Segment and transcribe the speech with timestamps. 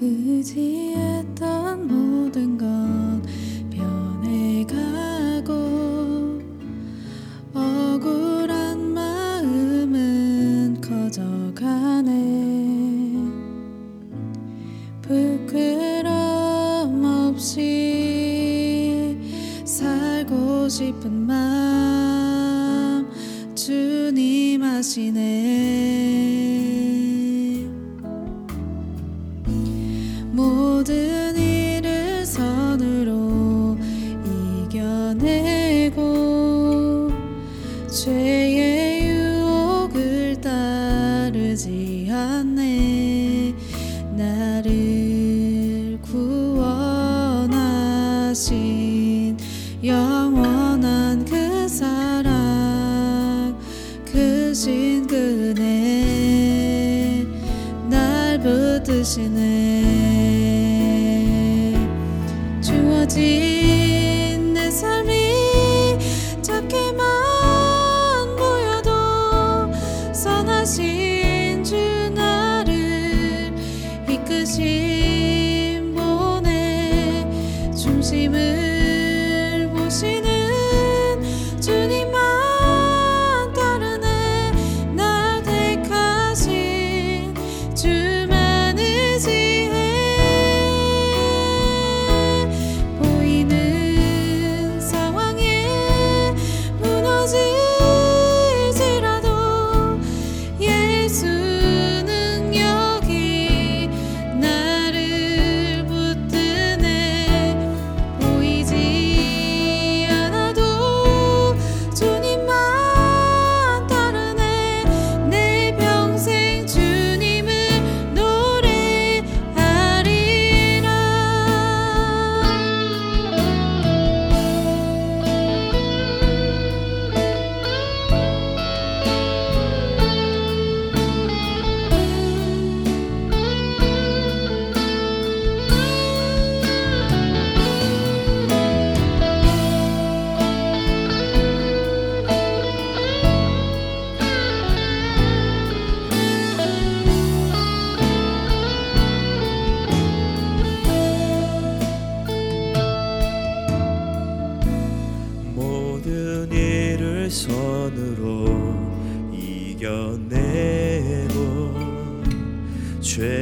[0.00, 3.20] 의지했던 모든 건
[3.70, 5.52] 변해가고
[7.52, 12.12] 억울한 마음은 커져가네.
[15.02, 19.18] 부끄럼 없이
[19.64, 23.10] 살고 싶은 마음
[23.56, 25.47] 주님 아시네
[41.38, 43.54] 따르지 않네.
[44.16, 47.46] 나를 구원하신
[49.84, 53.56] 영원한 그 사랑
[54.04, 56.44] 크신 그네
[57.88, 59.77] 날 붙드시네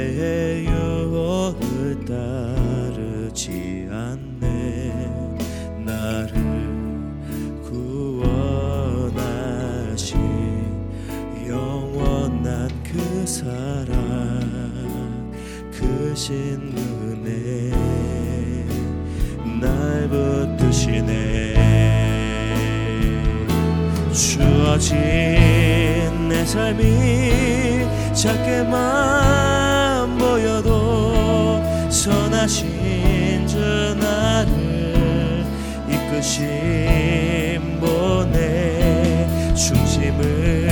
[0.00, 4.94] 죄의 유혹을 따르지 않네.
[5.84, 6.32] 나를
[7.62, 9.28] 구원하신
[11.46, 13.90] 영원한 그 사랑
[15.70, 16.72] 크신
[17.02, 17.70] 은혜
[19.60, 21.10] 날 붙드시네.
[24.14, 24.96] 주어진
[26.30, 27.84] 내 삶이
[28.14, 29.69] 작게만
[32.40, 33.58] 선하신 주
[34.00, 35.44] 나를
[35.90, 40.70] 이끄신 분의 중심을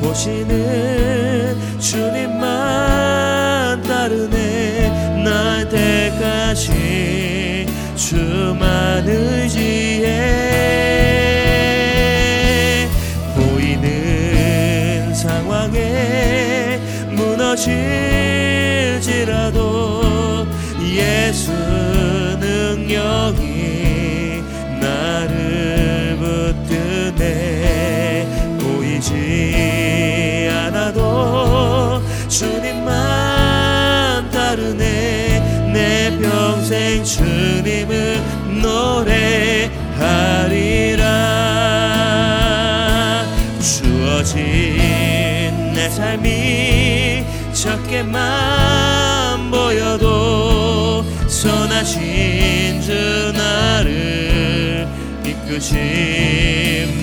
[0.00, 7.66] 보시는 주님만 따르네 날 택하신
[7.96, 10.06] 주만 의지해
[13.34, 16.78] 보이는 상황에
[17.10, 19.77] 무너질 지라도
[20.98, 21.52] 예수
[22.40, 24.42] 능력이
[24.80, 26.16] 나를
[27.14, 28.26] 붙드네.
[28.60, 35.70] 보이지 않아도 주님만 따르네.
[35.72, 38.20] 내 평생 주님을
[38.60, 39.68] 노래하리라.
[43.60, 44.42] 주어진
[45.74, 50.17] 내 삶이 적게만 보여도
[51.78, 54.88] 선하신 주 나를
[55.24, 55.78] 이끄신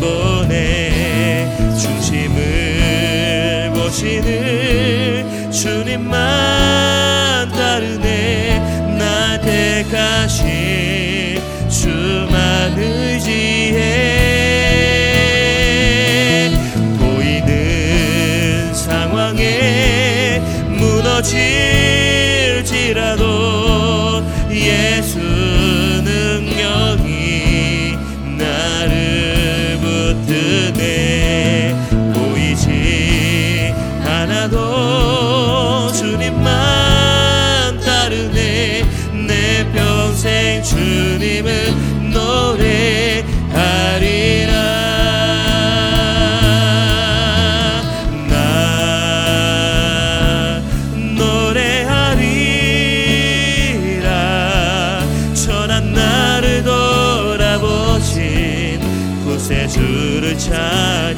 [0.00, 6.65] 분의 중심을 보시는 주님만
[59.76, 61.16] 주를 찬양해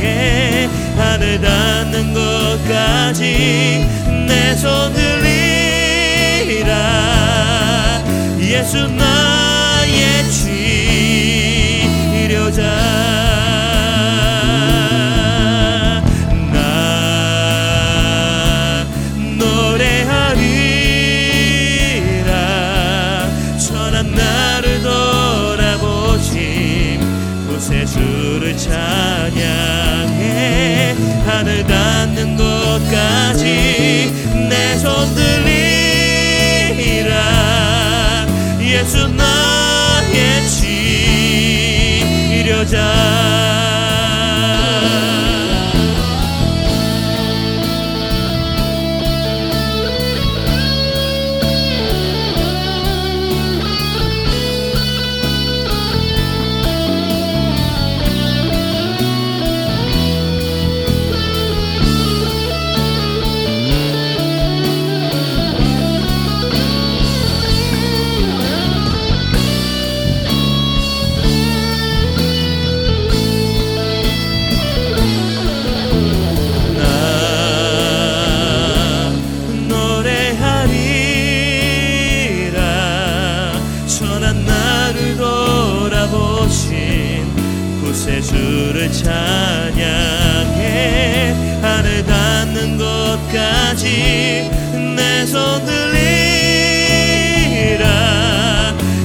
[0.00, 3.86] 예, 하늘 닿는 것까지
[4.26, 5.26] 내 손을
[6.48, 8.02] 이라.
[8.40, 9.07] 예수 너
[34.88, 37.12] 손 들리라.
[38.62, 40.48] 예수 나의
[42.48, 43.47] 치료자
[88.08, 89.84] 이곳에 주를 찬양해.
[91.60, 94.50] 하늘 닿는 곳까지
[94.96, 95.84] 내 손 들리라.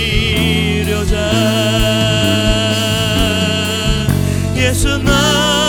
[4.57, 5.64] 예수 나